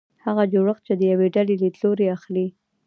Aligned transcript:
هغه 0.25 0.43
جوړښت 0.53 0.81
چې 0.87 0.93
د 0.97 1.01
یوې 1.11 1.27
ډلې 1.35 1.55
لیدلوری 1.61 2.05
اخلي. 2.15 2.47